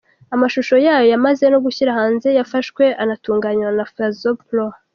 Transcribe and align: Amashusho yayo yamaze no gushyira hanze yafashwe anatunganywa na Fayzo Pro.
Amashusho 0.35 0.75
yayo 0.85 1.05
yamaze 1.13 1.43
no 1.53 1.59
gushyira 1.65 1.97
hanze 1.99 2.27
yafashwe 2.39 2.83
anatunganywa 3.03 3.69
na 3.77 3.85
Fayzo 3.93 4.29
Pro. 4.45 4.65